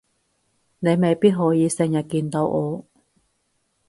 [0.79, 2.83] 你未必可以成日見到我